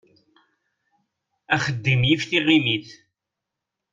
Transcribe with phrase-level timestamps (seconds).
[1.55, 2.87] Axeddim yif tiɣimit.